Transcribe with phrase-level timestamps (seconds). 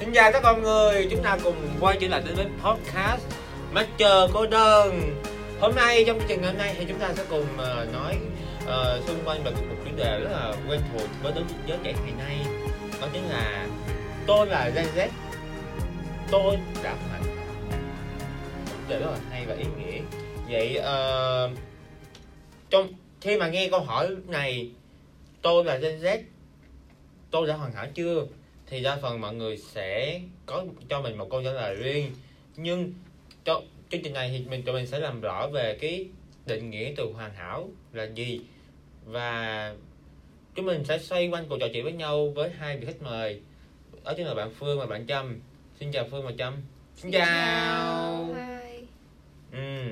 [0.00, 3.22] Xin chào tất cả mọi người, chúng ta cùng quay trở lại đến với podcast
[3.72, 5.16] Master Cô Đơn.
[5.60, 8.18] Hôm nay, trong chương trình hôm nay thì chúng ta sẽ cùng uh, nói
[8.62, 11.94] uh, xung quanh về một chủ đề rất là quen thuộc với đối giới trẻ
[12.04, 12.38] ngày nay
[13.00, 13.66] Đó chính là
[14.26, 15.08] Tôi là Gen Z.
[16.30, 17.22] Tôi đã hoàn
[18.66, 20.00] Chủ đề rất là hay và ý nghĩa.
[20.50, 21.58] Vậy uh,
[22.70, 22.88] trong
[23.20, 24.70] khi mà nghe câu hỏi này
[25.42, 26.18] Tôi là Gen Z
[27.30, 28.26] Tôi đã hoàn hảo chưa?
[28.70, 32.12] Thì đa phần mọi người sẽ có cho mình một câu trả lời riêng.
[32.56, 32.94] Nhưng
[33.44, 36.06] cho chương trình này thì mình tụi mình sẽ làm rõ về cái
[36.46, 38.40] định nghĩa từ hoàn hảo là gì.
[39.04, 39.74] Và
[40.54, 43.40] chúng mình sẽ xoay quanh cuộc trò chuyện với nhau với hai vị khách mời.
[44.04, 45.40] Đó chính là bạn Phương và bạn Trâm.
[45.80, 46.54] Xin chào Phương và Trâm.
[46.96, 48.80] Xin, xin chào, Hi.
[49.52, 49.90] ừ.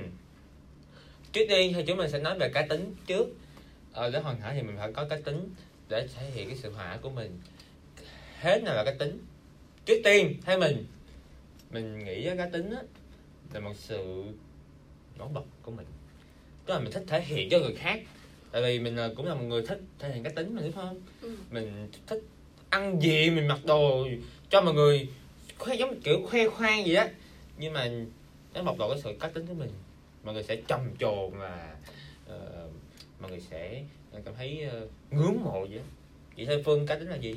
[1.33, 3.28] trước tiên thì chúng mình sẽ nói về cá tính trước.
[3.92, 5.55] Ờ, để hoàn hảo thì mình phải có cá tính
[5.88, 7.41] để thể hiện cái sự hòa của mình
[8.41, 9.19] hết nào là cá tính.
[9.84, 10.86] Trước tiên theo mình.
[11.70, 12.83] Mình nghĩ cá tính á
[13.53, 14.25] là một sự
[15.19, 15.86] nổi bật của mình.
[16.66, 18.00] Tức là mình thích thể hiện cho người khác.
[18.53, 21.00] Tại vì mình cũng là một người thích thể hiện cá tính mình đúng không?
[21.22, 21.36] Ừ.
[21.50, 22.22] mình thích
[22.70, 24.09] ăn gì mình mặc đồ
[24.50, 25.09] cho mọi người
[25.59, 27.05] khoe giống kiểu khoe khoang gì đó
[27.59, 27.91] nhưng mà
[28.55, 29.70] nó bộc lộ cái sự cá tính của mình.
[30.25, 31.77] Mọi người sẽ trầm trồ và
[32.27, 32.72] uh,
[33.20, 33.83] mọi người sẽ
[34.25, 35.84] cảm thấy uh, ngưỡng mộ vậy đó.
[36.36, 37.34] chị theo phương cá tính là gì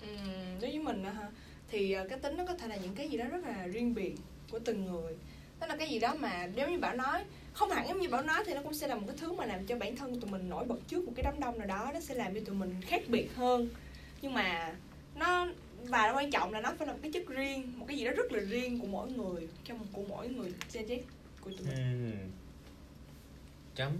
[0.00, 1.28] Ừm, đối với mình á ha
[1.68, 3.94] thì ờ, cái tính nó có thể là những cái gì đó rất là riêng
[3.94, 4.14] biệt
[4.50, 5.14] của từng người.
[5.60, 8.22] Đó là cái gì đó mà nếu như bảo nói không hẳn giống như bảo
[8.22, 10.30] nói thì nó cũng sẽ là một cái thứ mà làm cho bản thân tụi
[10.30, 12.54] mình nổi bật trước một cái đám đông nào đó nó sẽ làm cho tụi
[12.54, 13.68] mình khác biệt hơn.
[14.22, 14.74] Nhưng mà
[15.14, 15.46] nó
[15.84, 18.10] và quan trọng là nó phải là một cái chất riêng một cái gì đó
[18.16, 20.98] rất là riêng của mỗi người trong của mỗi người Gen Z
[21.40, 21.76] của tụi mình.
[22.04, 22.12] Ừ.
[23.74, 23.92] chấm.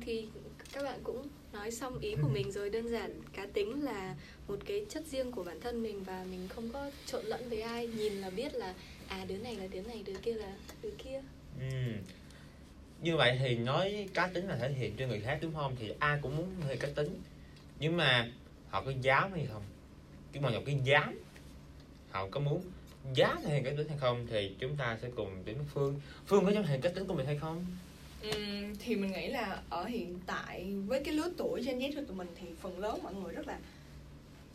[0.00, 0.28] Thì
[0.72, 4.14] các bạn cũng nói xong ý của mình rồi, đơn giản cá tính là
[4.48, 7.60] một cái chất riêng của bản thân mình và mình không có trộn lẫn với
[7.60, 8.74] ai, nhìn là biết là
[9.08, 11.20] à đứa này là đứa này, đứa kia là đứa kia.
[11.60, 11.66] Ừ.
[13.02, 15.76] như vậy thì nói cá tính là thể hiện cho người khác, đúng không?
[15.80, 17.20] Thì ai cũng muốn thể cá tính.
[17.78, 18.30] Nhưng mà
[18.68, 19.62] họ có dám hay không?
[20.32, 21.18] Cái mà cái dám,
[22.10, 22.62] họ có muốn
[23.14, 26.00] dám thể hiện cá tính hay không thì chúng ta sẽ cùng đến với phương.
[26.26, 27.66] Phương có dám thể hiện cá tính của mình hay không?
[28.78, 32.16] Thì mình nghĩ là ở hiện tại với cái lứa tuổi Gen Z của tụi
[32.16, 33.58] mình thì phần lớn mọi người rất là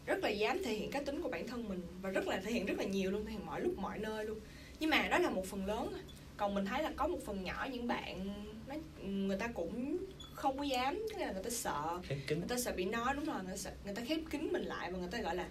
[0.05, 2.51] rất là dám thể hiện cá tính của bản thân mình và rất là thể
[2.51, 4.39] hiện rất là nhiều luôn thể hiện mọi lúc mọi nơi luôn.
[4.79, 5.93] Nhưng mà đó là một phần lớn
[6.37, 8.27] còn mình thấy là có một phần nhỏ những bạn
[8.67, 9.97] nó người ta cũng
[10.33, 11.99] không có dám tức là người ta sợ.
[12.29, 14.63] Người ta sợ bị nói đúng rồi người ta sợ, người ta khép kín mình
[14.63, 15.47] lại và người ta gọi là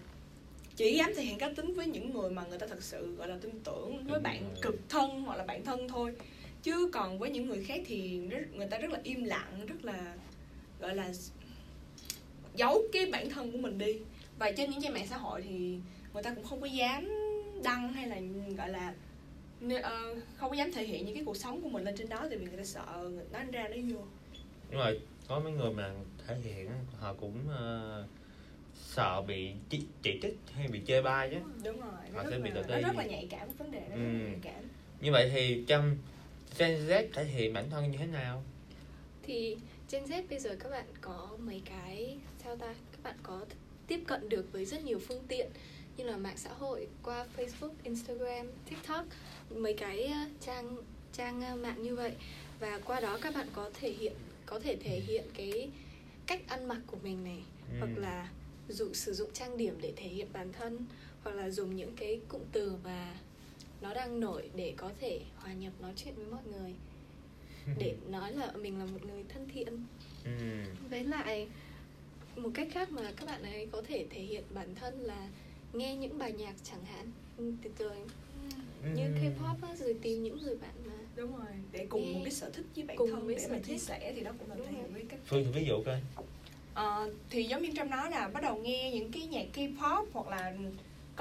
[0.76, 3.28] chỉ dám thể hiện cá tính với những người mà người ta thật sự gọi
[3.28, 6.15] là tin tưởng với bạn cực thân hoặc là bạn thân thôi
[6.62, 9.84] chứ còn với những người khác thì rất, người ta rất là im lặng rất
[9.84, 10.15] là
[10.81, 11.12] gọi là
[12.56, 13.98] giấu cái bản thân của mình đi.
[14.38, 15.78] Và trên những trang mạng xã hội thì
[16.15, 17.09] người ta cũng không có dám
[17.65, 18.16] đăng hay là
[18.56, 18.94] gọi là
[19.82, 22.26] ờ, không có dám thể hiện những cái cuộc sống của mình lên trên đó
[22.28, 23.99] tại vì người ta sợ người nói ra nói vô.
[24.70, 25.91] Đúng rồi có mấy người mà
[26.26, 28.04] thể hiện họ cũng ờ,
[28.75, 31.37] sợ bị chỉ, chỉ trích hay bị chê bai chứ.
[31.65, 33.70] Đúng rồi Họ nó sẽ rất, bị là, tự nó rất là nhạy cảm vấn
[33.70, 34.00] đề đó rất Ừ.
[34.03, 34.65] là nhạy cảm.
[35.00, 35.97] Như vậy thì trong
[36.59, 38.43] Gen Z thể hiện bản thân như thế nào
[39.22, 39.56] thì
[39.91, 43.44] Gen Z bây giờ các bạn có mấy cái sao ta các bạn có
[43.87, 45.50] tiếp cận được với rất nhiều phương tiện
[45.97, 49.05] như là mạng xã hội qua Facebook, Instagram, TikTok
[49.50, 50.77] mấy cái ờ, trang
[51.12, 52.12] trang ờ, mạng như vậy
[52.61, 54.12] và qua đó các bạn có thể hiện
[54.47, 55.71] có thể thể hiện cái
[56.27, 57.77] cách ăn mặc của mình này Ừ.
[57.78, 58.28] hoặc là
[58.69, 60.78] dụ sử dụng trang điểm để thể hiện bản thân
[61.22, 63.15] hoặc là dùng những cái cụm từ mà
[63.83, 66.75] nó đang nổi để có thể hòa nhập nói chuyện với mọi người
[67.79, 69.85] để nói là mình là một người thân thiện
[70.25, 70.31] ừ.
[70.91, 71.49] với lại
[72.37, 75.29] một cách khác mà các bạn ấy có thể thể hiện bản thân là
[75.73, 77.91] nghe những bài nhạc chẳng hạn ừ, từ từ
[78.97, 79.11] như Ừ.
[79.21, 82.51] K-pop á, rồi tìm những người bạn mà đúng rồi để cùng một cái sở
[82.51, 83.83] thích với bản Cùng thân với để sở mà chia thích.
[83.83, 86.01] sẻ thì đó cũng là Đúng thể hiện với cách Phương thì ví dụ coi
[86.75, 90.29] Ờ, thì giống như trong nói là bắt đầu nghe những cái nhạc K-pop hoặc
[90.29, 90.53] là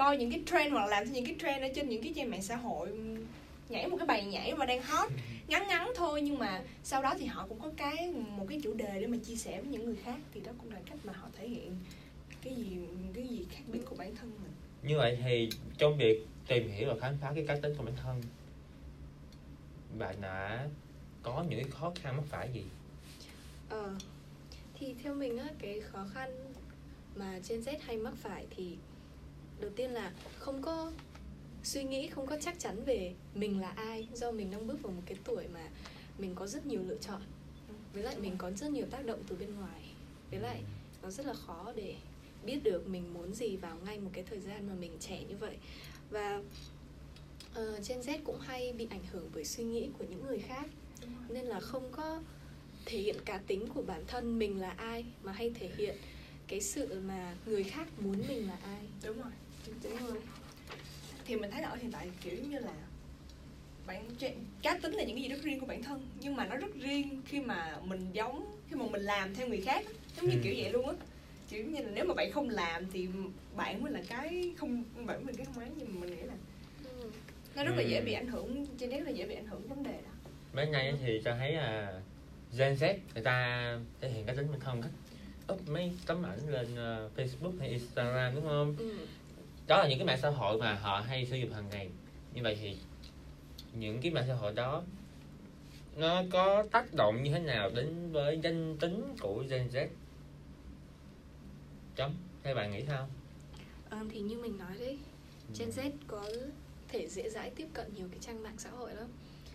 [0.00, 2.12] coi những cái trend hoặc là làm theo những cái trend ở trên những cái
[2.16, 2.88] trang mạng xã hội
[3.68, 5.10] nhảy một cái bài nhảy mà đang hot.
[5.48, 8.74] Ngắn ngắn thôi nhưng mà sau đó thì họ cũng có cái một cái chủ
[8.74, 11.12] đề để mà chia sẻ với những người khác thì đó cũng là cách mà
[11.12, 11.76] họ thể hiện
[12.42, 12.78] cái gì
[13.14, 14.52] cái gì khác biệt của bản thân mình.
[14.82, 15.48] Như vậy thì
[15.78, 18.22] trong việc tìm hiểu và khám phá cái cá tính của bản thân
[19.98, 20.68] bạn đã
[21.22, 22.64] có những cái khó khăn mắc phải gì?
[23.68, 23.94] Ờ
[24.78, 26.52] Thì theo mình á, cái khó khăn
[27.16, 28.76] mà Gen Z hay mắc phải thì
[29.60, 30.92] Đầu tiên là không có
[31.64, 34.92] suy nghĩ, không có chắc chắn về mình là ai Do mình đang bước vào
[34.92, 35.68] một cái tuổi mà
[36.18, 37.22] mình có rất nhiều lựa chọn.
[37.92, 39.82] Với lại mình có rất nhiều tác động từ bên ngoài.
[40.30, 40.62] Với lại
[41.02, 41.94] nó rất là khó để
[42.44, 45.36] biết được mình muốn gì vào ngay một cái thời gian mà mình trẻ như
[45.36, 45.56] vậy.
[46.10, 46.42] Và
[47.52, 50.66] uh, Gen Z cũng hay bị ảnh hưởng bởi suy nghĩ của những người khác.
[51.28, 52.22] Nên là không có
[52.86, 55.96] thể hiện cá tính của bản thân mình là ai mà hay thể hiện
[56.46, 58.86] cái sự mà người khác muốn mình là ai.
[59.04, 59.32] Đúng rồi
[59.82, 60.18] đúng rồi
[61.24, 62.72] thì mình thấy là ở hiện tại kiểu như là
[63.86, 64.04] bản
[64.62, 66.74] cá tính là những cái gì rất riêng của bản thân nhưng mà nó rất
[66.74, 69.84] riêng khi mà mình giống khi mà mình làm theo người khác
[70.16, 70.40] giống như ừ.
[70.44, 70.94] kiểu vậy luôn á
[71.48, 73.08] kiểu như là nếu mà bạn không làm thì
[73.56, 76.34] bạn mới là cái không bạn mình cái không ấy nhưng mà mình nghĩ là
[76.84, 77.10] ừ.
[77.56, 79.82] nó rất là dễ bị ảnh hưởng cho nên là dễ bị ảnh hưởng vấn
[79.82, 80.10] đề đó
[80.52, 82.00] mấy ngày thì cho thấy là
[82.58, 84.90] Gen Z người ta thể hiện cái tính bản thân cách
[85.52, 88.76] up mấy tấm ảnh lên uh, Facebook hay Instagram đúng không?
[88.78, 88.94] Ừ.
[89.70, 91.88] Đó là những cái mạng xã hội mà họ hay sử dụng hàng ngày.
[92.34, 92.76] Như vậy thì
[93.72, 94.82] những cái mạng xã hội đó
[95.96, 99.86] nó có tác động như thế nào đến với danh tính của Gen Z?
[101.96, 103.08] Chấm, theo bạn nghĩ sao?
[103.90, 104.98] Ờ, thì như mình nói đấy,
[105.58, 106.24] Gen Z có
[106.88, 109.08] thể dễ dãi tiếp cận nhiều cái trang mạng xã hội lắm.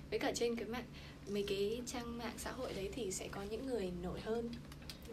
[0.09, 0.85] Với cả trên cái mạng
[1.27, 4.50] mấy cái trang mạng xã hội đấy thì sẽ có những người nổi hơn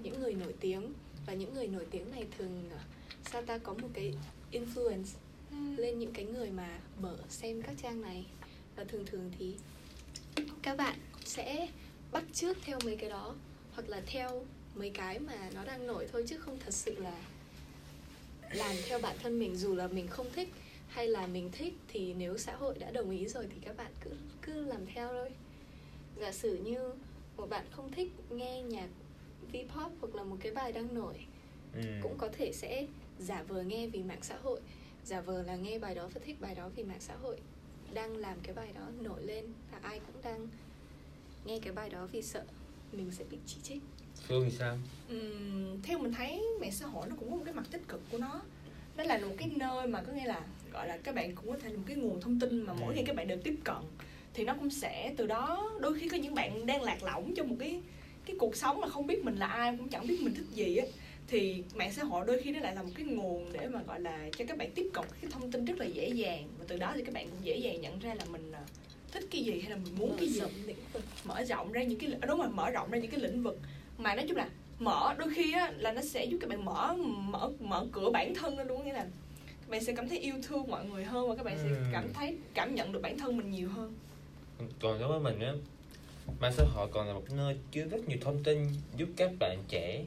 [0.02, 0.92] những người nổi tiếng
[1.26, 2.82] và những người nổi tiếng này thường à,
[3.30, 4.14] sao ta có một cái
[4.52, 5.16] influence
[5.50, 5.56] ừ.
[5.76, 8.26] lên những cái người mà mở xem các trang này
[8.76, 9.54] và thường thường thì
[10.62, 11.68] các bạn sẽ
[12.12, 13.34] bắt trước theo mấy cái đó
[13.74, 17.22] hoặc là theo mấy cái mà nó đang nổi thôi chứ không thật sự là
[18.52, 20.48] làm theo bản thân mình dù là mình không thích
[20.88, 23.92] hay là mình thích thì nếu xã hội đã đồng ý rồi thì các bạn
[24.04, 24.10] cứ
[24.42, 25.30] cứ làm theo thôi
[26.20, 26.92] giả sử như
[27.36, 28.88] một bạn không thích nghe nhạc
[29.52, 31.14] V-pop hoặc là một cái bài đang nổi
[31.74, 31.82] ừ.
[32.02, 32.86] cũng có thể sẽ
[33.22, 34.60] giả vờ nghe vì mạng xã hội.
[35.04, 37.36] Giả vờ là nghe bài đó và thích bài đó vì mạng xã hội.
[37.94, 40.48] Đang làm cái bài đó nổi lên và ai cũng đang
[41.44, 42.44] nghe cái bài đó vì sợ
[42.92, 43.82] mình sẽ bị chỉ trích.
[44.28, 44.78] Phương thì sao?
[45.14, 48.00] Uhm, theo mình thấy mạng xã hội nó cũng có một cái mặt tích cực
[48.10, 48.42] của nó.
[48.96, 50.42] Đó là một cái nơi mà có nghĩa là
[50.72, 52.94] gọi là các bạn cũng có thể là một cái nguồn thông tin mà mỗi
[52.94, 52.96] ừ.
[52.96, 53.76] ngày các bạn được tiếp cận.
[54.34, 57.48] Thì nó cũng sẽ từ đó đôi khi có những bạn đang lạc lõng trong
[57.48, 57.80] một cái
[58.26, 60.76] cái cuộc sống mà không biết mình là ai cũng chẳng biết mình thích gì
[60.76, 60.86] á
[61.32, 64.00] thì mạng xã hội đôi khi nó lại là một cái nguồn để mà gọi
[64.00, 66.48] là cho các bạn tiếp cận cái thông tin rất là dễ dàng.
[66.58, 68.60] Và từ đó thì các bạn cũng dễ dàng nhận ra là mình à,
[69.12, 70.40] thích cái gì hay là mình muốn mở cái gì.
[71.24, 73.58] mở rộng ra những cái đúng rồi mở rộng ra những cái lĩnh vực.
[73.98, 74.48] Mà nói chung là
[74.78, 78.34] mở đôi khi á là nó sẽ giúp các bạn mở mở mở cửa bản
[78.34, 79.06] thân lên luôn nghĩa là
[79.60, 81.76] các bạn sẽ cảm thấy yêu thương mọi người hơn và các bạn sẽ ừ.
[81.92, 83.94] cảm thấy cảm nhận được bản thân mình nhiều hơn.
[84.80, 85.52] Còn đối với mình á
[86.40, 89.58] mạng xã hội còn là một nơi chứa rất nhiều thông tin giúp các bạn
[89.68, 90.04] trẻ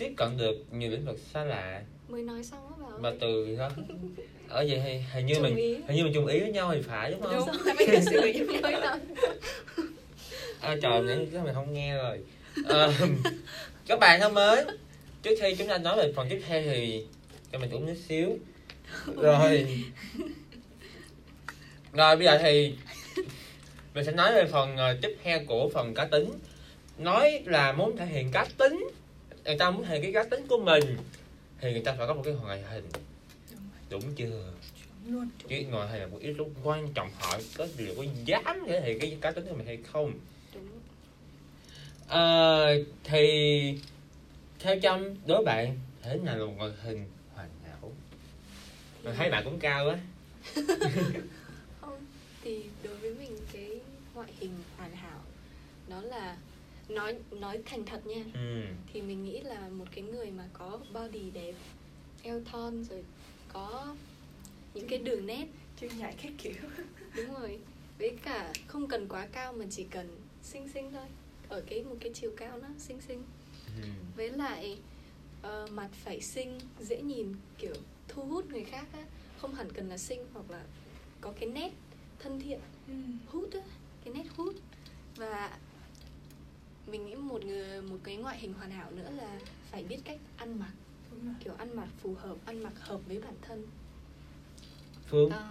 [0.00, 1.82] tiếp cận được nhiều lĩnh vực xa lạ.
[2.08, 3.70] Mới nói xong á bảo mà từ đó
[4.48, 5.56] ở vậy thì hình như mình
[5.86, 7.32] hình như mình chung ý với nhau thì phải đúng không?
[7.32, 8.62] Đúng
[10.60, 12.18] à, trời nãy cái mình không nghe rồi.
[12.68, 12.88] À,
[13.86, 14.64] các bạn thân mới
[15.22, 17.06] trước khi chúng ta nói về phần tiếp theo thì
[17.52, 18.38] cho mình uống nước xíu.
[19.16, 19.66] Rồi.
[21.92, 22.74] Rồi bây giờ thì
[23.94, 26.30] mình sẽ nói về phần uh, tiếp theo của phần cá tính.
[26.98, 28.88] Nói là muốn thể hiện cá tính
[29.44, 30.96] người ta muốn hiện cái cá tính của mình
[31.60, 32.88] thì người ta phải có một cái ngoại hình.
[33.90, 34.52] Đúng chưa?
[35.48, 38.80] Cái ngoại hình là một yếu tố quan trọng hỏi có liệu có dám thể
[38.80, 40.12] hiện cái cá tính của mình hay không?
[42.08, 42.66] À,
[43.04, 43.78] thì
[44.58, 47.04] theo chăm đối bạn thế nào là một ngoại hình
[47.34, 47.92] hoàn hảo?
[49.02, 49.98] Mình thấy bạn cũng cao á.
[52.44, 53.80] Thì đối với mình cái
[54.14, 55.20] ngoại hình hoàn hảo
[55.88, 56.36] nó là
[56.90, 58.24] nói nói thành thật nha.
[58.34, 58.62] Ừ.
[58.92, 61.54] thì mình nghĩ là một cái người mà có body đẹp
[62.22, 63.04] eo thon rồi
[63.52, 63.96] có
[64.74, 65.46] những cái đường nét.
[65.80, 66.52] Chân nhảy các kiểu.
[67.16, 67.58] Đúng rồi.
[67.98, 71.06] Với cả không cần quá cao mà chỉ cần xinh xinh thôi.
[71.48, 73.22] Ở cái một cái chiều cao nó xinh xinh.
[73.82, 73.88] Ừ.
[74.16, 74.78] với lại
[75.40, 77.74] uh, mặt phải xinh dễ nhìn kiểu
[78.08, 79.04] thu hút người khác á.
[79.38, 80.64] Không hẳn cần là xinh hoặc là
[81.20, 81.70] có cái nét
[82.18, 82.60] thân thiện.
[82.88, 82.94] Ừ.
[83.26, 83.60] hút á
[84.04, 84.54] cái nét hút.
[85.16, 85.58] Và
[86.90, 89.38] mình nghĩ một người một cái ngoại hình hoàn hảo nữa là
[89.70, 90.72] phải biết cách ăn mặc.
[91.44, 93.66] Kiểu ăn mặc phù hợp ăn mặc hợp với bản thân.
[95.06, 95.30] Phương?
[95.30, 95.48] À,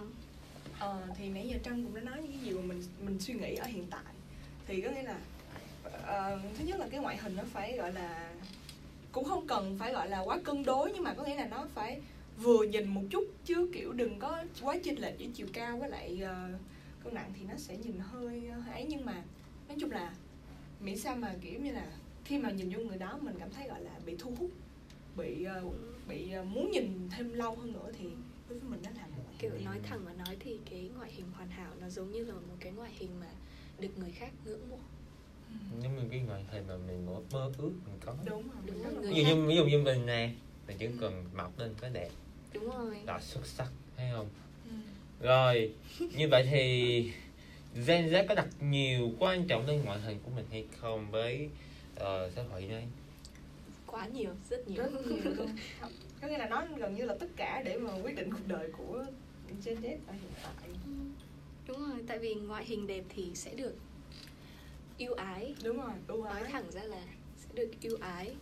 [0.78, 3.34] ờ, thì nãy giờ trân cũng đã nói những cái gì mà mình mình suy
[3.34, 4.14] nghĩ ở hiện tại.
[4.66, 5.18] Thì có nghĩa là
[5.86, 8.32] uh, thứ nhất là cái ngoại hình nó phải gọi là
[9.12, 11.66] cũng không cần phải gọi là quá cân đối nhưng mà có nghĩa là nó
[11.74, 12.00] phải
[12.38, 15.88] vừa nhìn một chút chứ kiểu đừng có quá chênh lệch giữa chiều cao với
[15.88, 16.60] lại uh,
[17.04, 18.86] cân nặng thì nó sẽ nhìn hơi ấy.
[18.88, 19.22] Nhưng mà
[19.68, 20.14] nói chung là
[20.80, 21.86] miễn sao mà kiểu như là
[22.24, 24.50] khi mà nhìn vô người đó mình cảm thấy gọi là bị thu hút
[25.16, 25.74] bị uh,
[26.08, 28.04] bị uh, muốn nhìn thêm lâu hơn nữa thì
[28.48, 31.26] đối với mình đó là một kiểu nói thẳng mà nói thì cái ngoại hình
[31.34, 33.26] hoàn hảo nó giống như là một cái ngoại hình mà
[33.78, 34.78] được người khác ngưỡng mộ.
[35.82, 38.14] Giống như cái ngoại hình mà mình mơ, mơ ước mình có.
[38.24, 40.30] Đúng rồi Đúng rồi, ví dụ như ví dụ như mình nè
[40.66, 42.10] mình chỉ cần mọc lên cái đẹp.
[42.52, 42.96] Đúng rồi.
[43.06, 44.28] Là xuất sắc thấy không?
[44.64, 44.76] Ừ.
[45.26, 45.72] rồi
[46.16, 47.12] như vậy thì
[47.74, 51.48] Gen Z có đặt nhiều quan trọng lên ngoại hình của mình hay không với
[51.96, 52.02] uh,
[52.36, 52.86] xã hội này
[53.86, 54.82] quá nhiều rất nhiều.
[54.82, 55.56] Rất nhiều luôn.
[56.20, 58.70] Có nghĩa là nó gần như là tất cả để mà quyết định cuộc đời
[58.78, 59.04] của
[59.64, 60.68] Gen Z ở hiện tại.
[60.86, 60.92] Ừ,
[61.66, 63.74] đúng rồi tại vì ngoại hình đẹp thì sẽ được
[64.98, 65.54] yêu ái.
[65.64, 67.02] Đúng rồi ưu nói ái thẳng ra là
[67.36, 68.34] sẽ được yêu ái.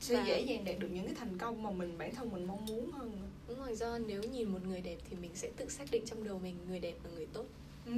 [0.00, 2.46] Sẽ Và- dễ dàng đạt được những cái thành công mà mình bản thân mình
[2.46, 3.12] mong muốn hơn
[3.48, 6.24] đúng rồi do nếu nhìn một người đẹp thì mình sẽ tự xác định trong
[6.24, 7.44] đầu mình người đẹp là người tốt
[7.86, 7.92] ừ.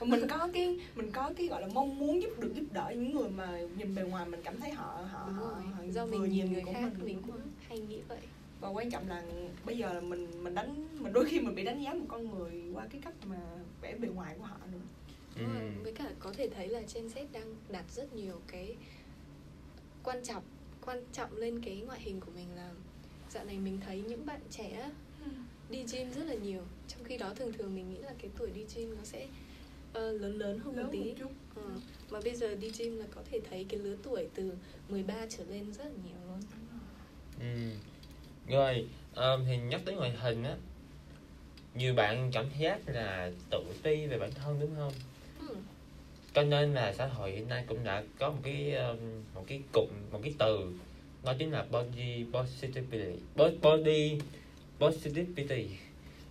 [0.00, 3.14] Mình có cái mình có cái gọi là mong muốn giúp được giúp đỡ những
[3.14, 6.06] người mà nhìn bề ngoài mình cảm thấy họ họ, đúng họ, rồi họ do
[6.06, 8.18] vừa mình nhìn người của khác mình, đúng cũng hay nghĩ vậy
[8.60, 9.24] và quan trọng là
[9.64, 12.30] bây giờ là mình mình đánh mình đôi khi mình bị đánh giá một con
[12.30, 13.40] người qua cái cách mà
[13.80, 14.78] vẻ bề ngoài của họ nữa.
[15.36, 15.44] Ừ.
[15.82, 18.76] với cả có thể thấy là Gen Z đang đặt rất nhiều cái
[20.02, 20.42] quan trọng
[20.84, 22.70] quan trọng lên cái ngoại hình của mình là
[23.30, 24.90] dạo này mình thấy những bạn trẻ á,
[25.70, 28.50] đi gym rất là nhiều trong khi đó thường thường mình nghĩ là cái tuổi
[28.50, 29.28] đi gym nó sẽ
[29.92, 31.62] ờ, lớn lớn hơn một lớn tí một chút Ờ,
[32.10, 34.52] mà bây giờ đi gym là có thể thấy cái lứa tuổi từ
[34.88, 36.40] 13 trở lên rất là nhiều luôn
[37.40, 37.70] Ừ.
[38.48, 40.56] Rồi, um, thì nhắc tới ngoại hình á
[41.74, 44.92] Nhiều bạn cảm giác là tự ti về bản thân đúng không?
[45.48, 45.54] ừ.
[46.34, 48.98] Cho nên là xã hội hiện nay cũng đã có một cái um,
[49.34, 50.72] một cái cụm, một cái từ
[51.24, 54.18] Đó chính là body positivity Bo- Body
[54.86, 55.66] positivity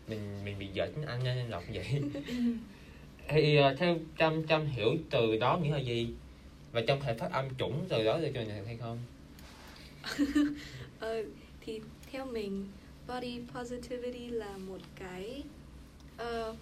[0.07, 1.85] Mình mình bị dở tiếng Anh nên đọc vậy
[3.27, 6.13] Thì uh, theo Trâm, Trâm hiểu từ đó nghĩa là gì?
[6.71, 8.99] Và Trâm thể phát âm chuẩn từ đó được cho mình hay không?
[10.99, 11.23] Ờ,
[11.61, 11.81] thì
[12.11, 12.67] theo mình
[13.07, 15.43] body positivity là một cái
[16.17, 16.55] ờ,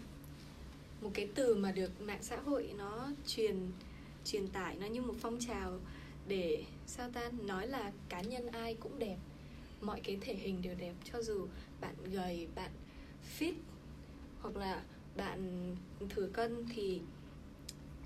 [1.01, 3.55] một cái từ mà được mạng xã hội nó truyền
[4.25, 5.79] truyền tải nó như một phong trào
[6.27, 9.17] để sao ta nói là cá nhân ai cũng đẹp
[9.82, 11.48] mọi cái thể hình đều đẹp cho dù
[11.82, 12.72] bạn gầy bạn
[13.40, 13.54] fit
[14.42, 14.82] hoặc là
[15.18, 15.76] bạn
[16.10, 17.02] thừa cân thì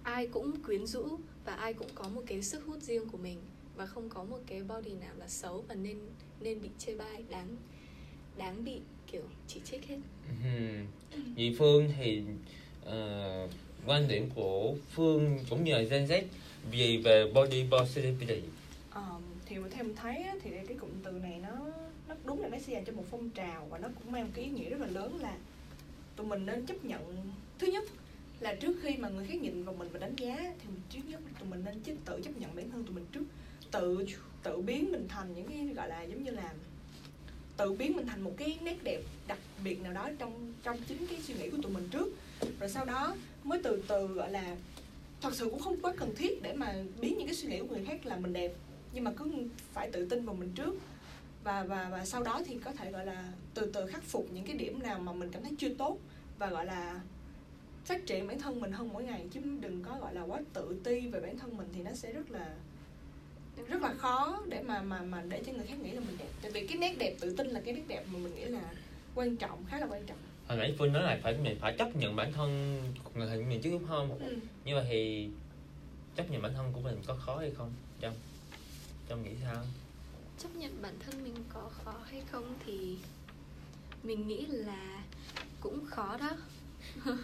[0.04, 1.08] ai cũng quyến rũ
[1.46, 3.38] và ai cũng có một cái sức hút riêng của mình
[3.76, 5.98] và không có một cái body nào là xấu và nên
[6.42, 7.56] nên bị chê bai đáng
[8.38, 8.80] đáng bị
[9.12, 9.98] kiểu chỉ trích hết
[10.44, 10.86] Ừm.
[11.36, 12.22] Vì Phương thì
[12.86, 13.48] ờ,
[13.86, 16.22] quan điểm của Phương cũng như là Gen Z
[16.72, 18.42] vì về body positivity
[18.92, 21.58] Ờ, thì theo mình thấy á, thì cái cụm từ này nó
[22.08, 24.32] nó đúng là nó sẽ dành cho một phong trào và nó cũng mang một
[24.34, 25.38] cái ý nghĩa rất là lớn là
[26.16, 27.32] tụi mình nên chấp nhận.
[27.60, 27.84] Thứ nhất
[28.40, 31.02] là trước khi mà người khác nhìn vào mình và đánh giá thì mình trước
[31.08, 33.24] nhất tụi mình nên chứ tự chấp nhận bản thân tụi mình trước.
[33.72, 34.06] Tự
[34.44, 36.54] tự biến mình thành những cái gọi là giống như là
[37.58, 41.08] tự biến mình thành một cái nét đẹp đặc biệt nào đó trong trong chính
[41.08, 42.16] cái suy nghĩ của tụi mình trước.
[42.60, 44.56] Rồi sau đó mới từ từ gọi là
[45.22, 47.68] thật sự cũng không quá cần thiết để mà biến những cái suy nghĩ của
[47.76, 48.52] người khác là mình đẹp
[48.96, 49.32] nhưng mà cứ
[49.74, 50.76] phải tự tin vào mình trước.
[51.44, 54.46] Và và và sau đó thì có thể gọi là từ từ khắc phục những
[54.46, 55.98] cái điểm nào mà mình cảm thấy chưa tốt
[56.40, 57.02] và gọi là
[57.86, 59.26] phát triển bản thân mình hơn mỗi ngày.
[59.32, 62.14] Chứ đừng có gọi là quá tự ti về bản thân mình thì nó sẽ
[62.14, 62.56] rất là
[63.68, 66.30] rất là khó để mà mà mà để cho người khác nghĩ là mình đẹp.
[66.42, 68.74] Tại vì cái nét đẹp tự tin là cái nét đẹp mà mình nghĩ là
[69.16, 70.18] quan trọng khá là quan trọng.
[70.48, 72.80] Hồi nãy Phương nói là phải mình phải chấp nhận bản thân
[73.16, 74.20] người hình mình chứ đúng không?
[74.20, 74.36] Ừ.
[74.66, 75.30] như vậy thì
[76.16, 77.74] chấp nhận bản thân của mình có khó hay không?
[78.02, 78.14] Trâm
[79.08, 79.64] trong nghĩ sao?
[80.40, 82.98] Chấp nhận bản thân mình có khó hay không thì
[84.04, 85.04] mình nghĩ là
[85.62, 86.32] cũng khó đó.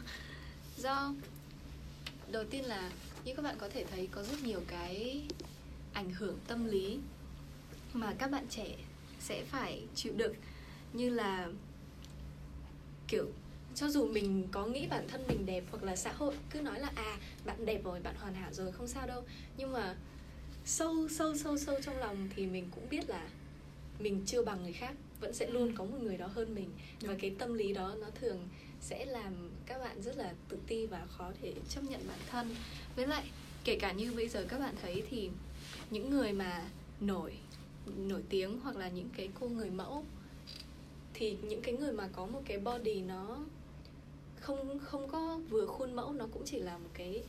[0.77, 1.13] Do,
[2.31, 2.91] đầu tiên là
[3.25, 5.27] như các bạn có thể thấy có rất nhiều cái
[5.93, 6.99] ảnh hưởng tâm lý
[7.93, 8.75] mà các bạn trẻ
[9.19, 10.33] sẽ phải chịu đựng.
[10.93, 11.49] Như là
[13.07, 13.25] kiểu,
[13.75, 16.79] cho dù mình có nghĩ bản thân mình đẹp hoặc là xã hội, cứ nói
[16.79, 19.23] là à bạn đẹp rồi, bạn hoàn hảo rồi, không sao đâu.
[19.57, 19.95] Nhưng mà
[20.65, 23.29] sâu sâu sâu sâu trong lòng thì mình cũng biết là
[23.99, 26.69] mình chưa bằng người khác vẫn sẽ luôn có một người đó hơn mình.
[27.01, 27.19] Và Đúng.
[27.19, 28.47] cái tâm lý đó nó thường
[28.81, 32.55] sẽ làm các bạn rất là tự ti và khó thể chấp nhận bản thân.
[32.95, 33.23] Với lại
[33.63, 35.29] kể cả như bây giờ các bạn thấy thì
[35.89, 36.63] những người mà
[36.99, 37.33] nổi
[37.97, 40.05] nổi tiếng hoặc là những cái cô người mẫu
[41.13, 43.37] thì những cái người mà có một cái body nó
[44.39, 47.23] không không có vừa khuôn mẫu nó cũng chỉ là một cái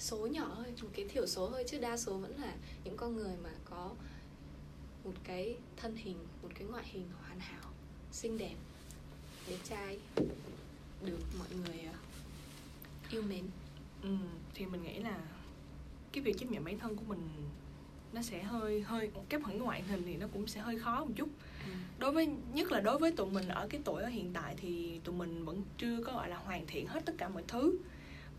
[0.00, 2.54] số nhỏ thôi một cái thiểu số thôi chứ đa số vẫn là
[2.84, 3.90] những con người mà có
[5.04, 7.70] một cái thân hình một cái ngoại hình hoàn hảo
[8.12, 8.54] xinh đẹp
[9.48, 9.98] đẹp trai
[11.06, 11.94] được mọi người ờ,
[13.10, 13.44] yêu mến.
[14.02, 14.08] Ừ,
[14.54, 15.20] thì mình nghĩ là
[16.12, 17.28] cái việc chấp nhận bản thân của mình
[18.12, 21.12] nó sẽ hơi hơi cái phần ngoại hình thì nó cũng sẽ hơi khó một
[21.16, 21.28] chút.
[21.98, 25.00] Đối với nhất là đối với tụi mình ở cái tuổi ở hiện tại thì
[25.04, 27.78] tụi mình vẫn chưa có gọi là hoàn thiện hết tất cả mọi thứ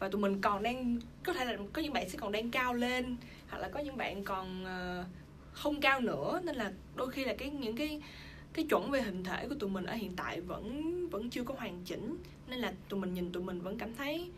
[0.01, 2.73] và tụi mình còn đang có thể là có những bạn sẽ còn đang cao
[2.73, 3.15] lên
[3.49, 5.05] hoặc là có những bạn còn ờ,
[5.53, 6.41] không cao nữa.
[6.43, 8.01] Nên là đôi khi là cái những cái
[8.53, 11.53] cái chuẩn về hình thể của tụi mình ở hiện tại vẫn vẫn chưa có
[11.57, 12.17] hoàn chỉnh.
[12.47, 14.29] Nên là tụi mình nhìn tụi mình vẫn cảm thấy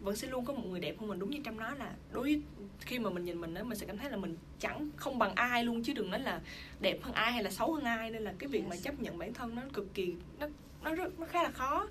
[0.00, 1.18] vẫn sẽ luôn có một người đẹp hơn mình.
[1.18, 2.42] Đúng như trâm nói là đối với
[2.80, 5.34] khi mà mình nhìn mình á mình sẽ cảm thấy là mình chẳng không bằng
[5.34, 6.40] ai luôn chứ đừng nói là
[6.80, 8.10] đẹp hơn ai hay là xấu hơn ai.
[8.10, 8.84] Nên là cái việc mà Yes.
[8.84, 10.46] chấp nhận bản thân nó cực kỳ nó
[10.82, 11.86] nó rất nó khá là khó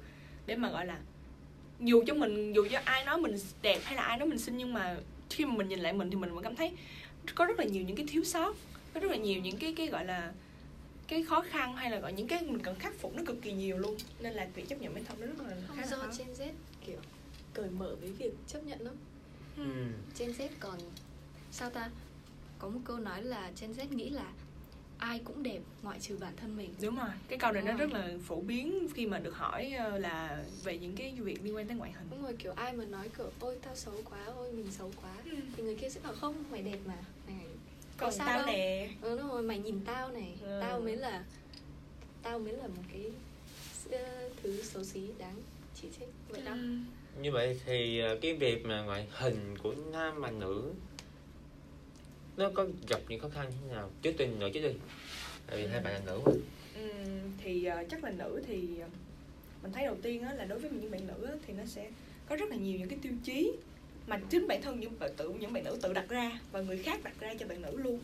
[0.46, 1.00] để mà gọi là
[1.79, 4.57] dù cho mình dù cho ai nói mình đẹp hay là ai nói mình xinh
[4.57, 4.98] nhưng mà
[5.29, 6.72] khi mà mình nhìn lại mình thì mình vẫn cảm thấy
[7.36, 8.55] có rất là nhiều những cái thiếu sót
[8.93, 10.31] có rất là nhiều những cái cái gọi là
[11.07, 13.51] cái khó khăn hay là gọi những cái mình cần khắc phục nó cực kỳ
[13.51, 13.98] nhiều luôn.
[14.19, 16.12] Nên là việc chấp nhận bản thân nó rất là không khá là do khó.
[16.17, 16.51] Gen Z
[16.86, 16.98] kiểu
[17.53, 18.96] cởi mở với việc chấp nhận lắm.
[19.57, 19.63] Ừ.
[20.19, 20.79] Gen Z còn
[21.51, 21.89] sao ta?
[22.60, 24.31] Có một câu nói là Gen Z nghĩ là
[24.98, 26.70] ai cũng đẹp ngoại trừ bản thân mình.
[26.82, 28.08] Đúng rồi cái câu này nó Đúng rất rồi.
[28.10, 31.68] là phổ biến khi mà được hỏi ờ, là về những cái việc liên quan
[31.68, 32.08] tới ngoại hình.
[32.12, 35.13] Đúng rồi kiểu ai mà nói kiểu ôi tao xấu quá ôi mình xấu quá
[35.58, 36.96] thì người kia sẽ bảo không mày đẹp mà
[37.27, 37.36] mày
[37.98, 38.48] có còn sao tao đâu.
[38.48, 38.89] nè.
[39.01, 40.60] Ừ, đúng rồi mày nhìn tao này Ừ.
[40.62, 41.24] tao mới là
[42.24, 43.12] tao mới là một cái
[43.92, 45.36] ờ, thứ xấu xí đáng
[45.82, 46.10] chỉ trích.
[46.30, 46.51] Vậy đó.
[46.51, 46.77] Ừ.
[47.22, 50.72] như vậy thì ờ, cái việc mà ngoại hình của nam và nữ
[52.38, 53.89] nó có gặp những khó khăn như thế nào?
[54.01, 54.74] Trước tiên nữ chứ đi
[55.48, 56.32] tại vì hai bạn là nữ mà.
[56.75, 58.88] Ừm, thì ờ, chắc là nữ thì ờ,
[59.63, 61.89] mình thấy đầu tiên á, là đối với những bạn nữ á, thì nó sẽ
[62.29, 63.51] có rất là nhiều những cái tiêu chí
[64.08, 66.77] mà chính bản thân những bạn tự những bạn nữ tự đặt ra và người
[66.77, 68.00] khác đặt ra cho bạn nữ luôn.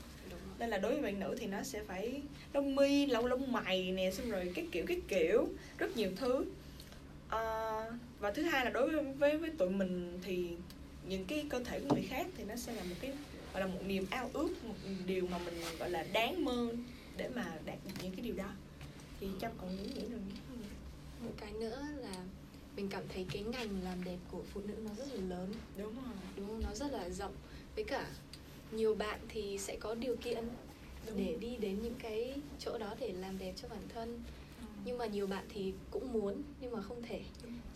[0.59, 2.21] Nên là đối với bạn nữ thì nó sẽ phải
[2.53, 5.47] lông mi lâu lông mày nè xong rồi các kiểu các kiểu
[5.77, 6.45] rất nhiều thứ.
[7.29, 10.47] Ờ, và thứ hai là đối với, với với tụi mình thì
[11.07, 13.11] những cái cơ thể của người khác thì nó sẽ là một cái
[13.53, 16.67] gọi là một niềm ao ước một điều mà mình gọi là đáng mơ
[17.17, 18.51] để mà đạt được những cái điều đó.
[19.19, 20.19] Thì trâm còn nghĩ nghĩ được
[21.21, 22.23] một cái nữa là
[22.75, 25.53] mình cảm thấy cái ngành làm đẹp của phụ nữ nó rất là lớn.
[25.77, 26.13] Đúng rồi.
[26.35, 26.61] Đúng không?
[26.63, 27.35] Nó rất là rộng.
[27.75, 28.09] Với cả
[28.71, 30.45] nhiều bạn thì sẽ có điều kiện
[31.07, 31.17] Đúng.
[31.17, 34.23] để đi đến những cái chỗ đó để làm đẹp cho bản thân
[34.85, 37.21] nhưng mà nhiều bạn thì cũng muốn nhưng mà không thể.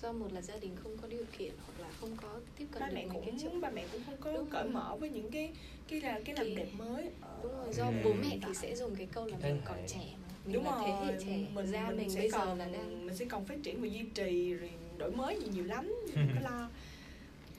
[0.01, 2.79] Do một là gia đình không có điều kiện hoặc là không có tiếp cận
[2.81, 4.71] ba được mẹ mấy cái chỗ cũng ba mẹ cũng không có Đúng cởi rồi.
[4.71, 5.51] mở với những cái
[5.87, 7.09] cái là cái làm Cái- đẹp mới.
[7.21, 7.91] Ở- đúng rồi do Ừ.
[8.03, 10.27] bố mẹ thì sẽ dùng cái câu là mình còn trẻ mà.
[10.45, 11.47] Mình đúng là rồi thế hệ trẻ.
[11.53, 13.87] mình da mình, sẽ bây giờ còn là đang mình sẽ còn phát triển và
[13.87, 16.69] duy trì rồi đổi mới gì nhiều lắm đừng có lo.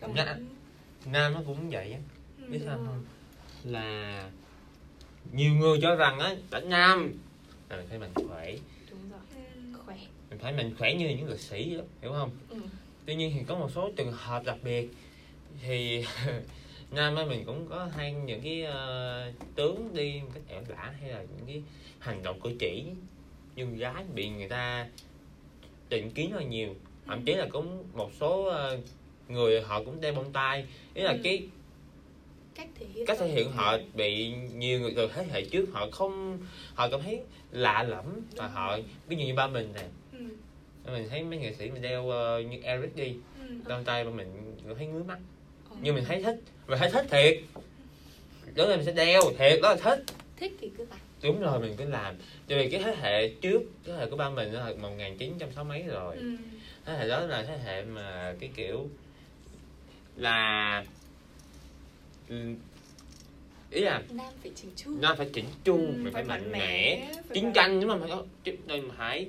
[0.00, 0.48] Còn mình-
[1.06, 1.98] nam nó cũng vậy á.
[2.42, 3.04] Ừ, biết sao không?
[3.64, 4.30] Là
[5.32, 7.12] nhiều người cho rằng á đánh nam
[7.68, 8.52] là mình phải mạnh khỏe
[8.90, 9.78] đúng rồi Ừ.
[9.86, 9.96] khỏe
[10.30, 12.56] mình phải mạnh khỏe như những lực sĩ đó hiểu không ừ.
[13.06, 14.88] tuy nhiên thì có một số trường hợp đặc biệt
[15.62, 16.04] thì
[16.90, 20.94] nam á mình cũng có hay những cái ờ, tướng đi một cách ẻo lả
[21.00, 21.62] hay là những cái
[21.98, 22.84] hành động cử chỉ
[23.56, 24.86] nhưng gái bị người ta
[25.90, 26.74] định kiến rất là nhiều
[27.06, 28.78] thậm chí là cũng một số ờ,
[29.28, 31.18] người họ cũng đeo bông tai ý là Ừ.
[31.24, 31.42] cái
[32.54, 33.82] cách thể hiện cách thể hiện họ Ừ.
[33.94, 36.38] bị nhiều người từ thế hệ trước họ không
[36.74, 38.04] họ cảm thấy lạ lẫm
[38.36, 40.07] và họ ví dụ như ba mình nè Ừ.
[40.92, 43.14] mình thấy mấy nghệ sĩ mình đeo ờ, như Eric đi
[43.48, 43.54] Ừ.
[43.68, 45.18] đeo tay mà mình thấy ngứa mắt.
[45.70, 45.76] Ờ.
[45.82, 47.38] nhưng mình thấy thích và thấy thích thiệt.
[48.54, 50.04] Đó là mình sẽ đeo thiệt đó là thích.
[50.36, 52.14] Thích thì cứ làm đúng rồi mình cứ làm.
[52.48, 55.34] Tại vì cái thế hệ trước thế hệ của ba mình là một nghìn chín
[55.38, 56.16] trăm sáu mấy rồi.
[56.16, 56.36] Ừ.
[56.84, 58.88] thế hệ đó là thế hệ mà cái kiểu
[60.16, 60.84] là
[62.28, 62.36] ừ,
[63.70, 64.90] ý là nam phải chỉnh chu.
[65.00, 67.96] Nó phải chỉnh chu Ừ, mình phải, mạnh mẽ, mẽ, phải chiến tranh nhưng mà
[67.98, 68.10] phải
[68.66, 69.28] mình phải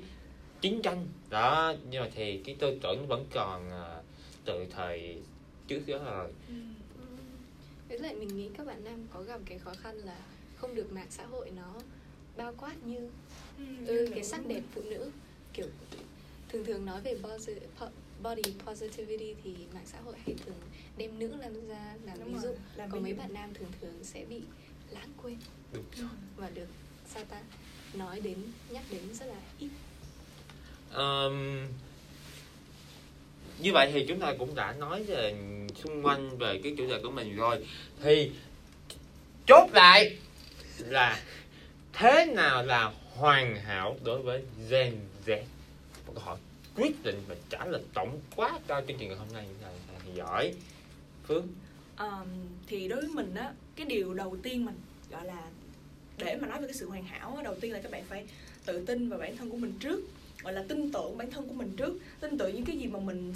[0.62, 4.02] chiến tranh đó nhưng mà thì cái tư tưởng vẫn còn ờ,
[4.45, 5.17] từ thời
[5.67, 6.54] trước đó rồi Ừ.
[7.89, 10.17] Với lại mình nghĩ các bạn nam có gặp cái khó khăn là
[10.56, 11.74] không được mạng xã hội nó
[12.38, 13.10] bao quát như
[13.58, 13.63] Ừ.
[13.88, 14.54] ừ, cái sắc rồi.
[14.54, 15.12] đẹp phụ nữ
[15.54, 15.65] kiểu
[16.50, 17.89] thường thường nói về body, po-
[18.24, 20.56] body positivity thì mạng xã hội hay thường
[20.98, 23.72] đem nữ làm ra làm Đúng ví rồi, dụ làm còn mấy bạn nam thường
[23.82, 24.41] thường sẽ bị
[24.89, 25.38] lãng quên
[25.74, 26.04] đúng Ừ.
[26.38, 26.67] và được
[27.13, 27.41] sao ta
[27.93, 28.38] nói đến
[28.69, 29.69] nhắc đến rất là ít
[30.95, 31.67] um,
[33.60, 35.36] như vậy thì chúng ta cũng đã nói về
[35.84, 37.65] xung quanh về cái chủ đề của mình rồi.
[38.02, 38.32] Thì
[39.47, 40.17] chốt lại
[40.80, 41.23] là
[41.93, 45.41] thế nào là hoàn hảo đối với Gen Z?
[46.08, 46.38] Một câu hỏi
[46.75, 50.13] quyết định và trả lời tổng quát cho chương trình ngày hôm nay là, là
[50.15, 50.54] giỏi
[51.28, 51.47] Phương.
[51.99, 52.28] Um,
[52.67, 54.75] thì đối với mình á cái điều đầu tiên mình
[55.12, 55.41] gọi là
[56.17, 58.25] để mà nói về cái sự hoàn hảo đầu tiên là các bạn phải
[58.65, 60.02] tự tin vào bản thân của mình trước
[60.43, 62.99] gọi là tin tưởng bản thân của mình trước, tin tưởng những cái gì mà
[62.99, 63.34] mình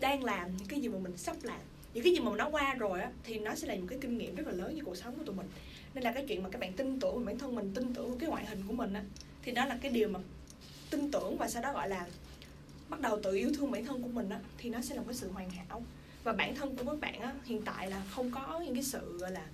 [0.00, 1.60] đang làm, những cái gì mà mình sắp làm.
[1.94, 3.98] Những cái gì mà mình đã qua rồi á, thì nó sẽ là một cái
[4.02, 5.46] kinh nghiệm rất là lớn cho cuộc sống của tụi mình.
[5.94, 8.16] Nên là cái chuyện mà các bạn tin tưởng bản thân mình, tin tưởng vào
[8.20, 9.02] cái ngoại hình của mình á,
[9.42, 10.20] thì đó là cái điều mà
[10.90, 12.06] tin tưởng và sau đó gọi là
[12.88, 15.06] bắt đầu tự yêu thương bản thân của mình á, thì nó sẽ là một
[15.08, 15.82] cái sự hoàn hảo.
[16.24, 19.18] Và bản thân của các bạn á, hiện tại là không có những cái sự,
[19.18, 19.46] gọi là,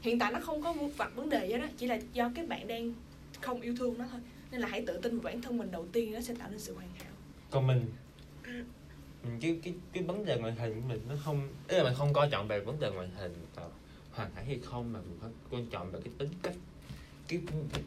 [0.00, 2.66] hiện tại nó không có vặt vấn đề gì đó chỉ là do các bạn
[2.66, 2.94] đang
[3.40, 4.20] không yêu thương nó thôi
[4.52, 6.58] nên là hãy tự tin vào bản thân mình đầu tiên nó sẽ tạo nên
[6.58, 7.12] sự hoàn hảo.
[7.50, 7.86] Còn mình
[9.24, 11.94] mình cái cái cái vấn đề ngoại hình của mình nó không ý là mình
[11.96, 13.62] không coi trọng về vấn đề ngoại hình và
[14.12, 16.54] hoàn hảo hay không mà mình phải quan trọng về cái tính cách
[17.28, 17.40] cái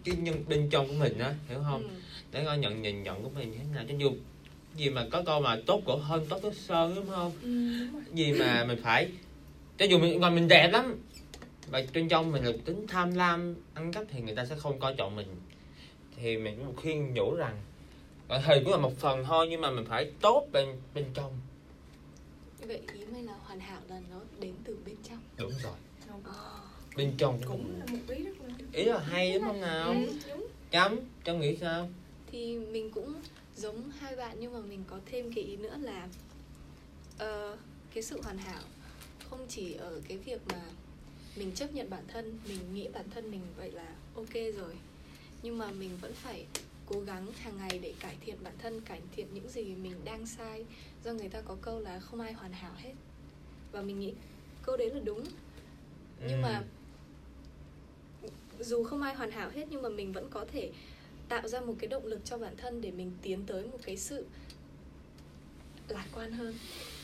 [0.06, 1.84] cái nhân bên trong của mình á hiểu không?
[1.84, 1.90] Ừ.
[2.32, 3.84] để coi nhận nhìn nhận của mình như thế nào.
[3.90, 4.12] Cho dù
[4.76, 7.32] gì mà có câu mà tốt gỗ hơn tốt nước sơn đúng không?
[7.42, 9.12] Ừ, đúng gì mà mình phải
[9.78, 10.98] cho dù mình ngoài mình đẹp lắm
[11.68, 14.80] và bên trong mình là tính tham lam ăn cắp thì người ta sẽ không
[14.80, 15.28] coi trọng mình
[16.16, 17.58] thì mình cũng khuyên nhủ rằng
[18.30, 21.40] hình cũng là một phần thôi nhưng mà mình phải tốt bên bên trong.
[22.68, 25.20] Vậy ý mày là hoàn hảo là nó đến từ bên trong.
[25.38, 25.74] Đúng rồi.
[26.24, 26.60] Ờ.
[26.96, 27.42] bên trong.
[27.48, 29.90] Cũng mình là một ý rất là ý là hay đúng không nào?
[29.90, 29.96] Ừ.
[30.30, 30.48] đúng.
[30.72, 31.90] Chấm chấm nghĩ sao?
[32.32, 33.14] Thì mình cũng
[33.56, 36.08] giống hai bạn nhưng mà mình có thêm cái ý nữa là
[37.18, 37.58] ờ,
[37.94, 38.62] cái sự hoàn hảo
[39.30, 40.62] không chỉ ở cái việc mà
[41.36, 44.74] mình chấp nhận bản thân mình nghĩ bản thân mình vậy là ok rồi
[45.46, 46.46] nhưng mà mình vẫn phải
[46.86, 50.28] cố gắng hàng ngày để cải thiện bản thân cải thiện những gì mình đang
[50.28, 50.66] sai.
[51.04, 52.94] Do người ta có câu là không ai hoàn hảo hết.
[53.72, 54.14] Và mình nghĩ
[54.64, 55.24] câu đấy là đúng.
[56.28, 56.62] Nhưng mà
[58.60, 60.72] dù không ai hoàn hảo hết nhưng mà mình vẫn có thể
[61.30, 63.98] tạo ra một cái động lực cho bản thân để mình tiến tới một cái
[63.98, 64.26] sự
[65.88, 66.56] lạc quan hơn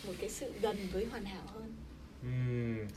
[0.08, 1.74] một cái sự gần với hoàn hảo hơn.
[2.24, 2.88] Ừm.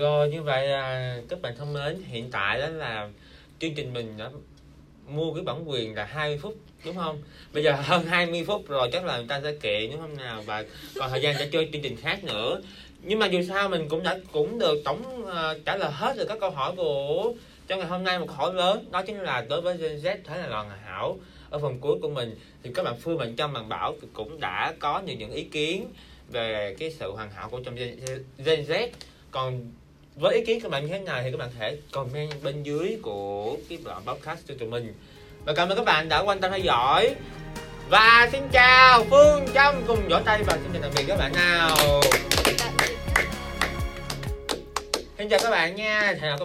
[0.00, 3.10] Rồi như vậy là các bạn thân mến hiện tại đó là
[3.58, 4.30] chương trình mình đã
[5.08, 7.22] mua cái bản quyền là 20 phút đúng không?
[7.52, 10.42] Bây giờ hơn 20 phút rồi chắc là người ta sẽ kệ đúng không nào
[10.46, 10.64] và
[10.98, 12.60] còn thời gian để chơi chương trình khác nữa.
[13.02, 16.26] Nhưng mà dù sao mình cũng đã cũng được tổng uh, trả lời hết được
[16.28, 17.32] các câu hỏi của
[17.68, 20.16] trong ngày hôm nay một câu hỏi lớn đó chính là đối với Gen Z
[20.24, 21.18] thế là hoàn hảo
[21.50, 24.74] ở phần cuối của mình thì các bạn Phương bạn Trâm bạn Bảo cũng đã
[24.78, 25.92] có những những ý kiến
[26.28, 27.98] về cái sự hoàn hảo của trong Gen,
[28.38, 28.88] Gen Z
[29.30, 29.70] còn
[30.16, 32.98] với ý kiến của bạn như thế nào thì các bạn thể comment bên dưới
[33.02, 34.94] của cái đoạn podcast cho tụi mình.
[35.44, 37.14] Và cảm ơn các bạn đã quan tâm theo dõi.
[37.88, 41.32] Và xin chào Phương Trâm cùng vỗ tay và xin chào tạm biệt các bạn
[41.32, 41.76] nào.
[45.16, 46.00] Các xin chào các bạn nha.
[46.00, 46.40] Hẹn gặp các